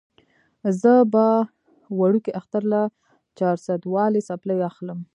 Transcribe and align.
زه 0.81 0.93
به 1.13 1.25
وړوکي 1.99 2.31
اختر 2.39 2.63
له 2.73 2.81
چارسدوالې 3.37 4.21
څپلۍ 4.27 4.59
اخلم 4.69 4.99